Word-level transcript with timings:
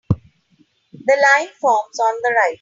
The 0.93 1.15
line 1.35 1.49
forms 1.59 1.99
on 1.99 2.21
the 2.23 2.33
right. 2.35 2.49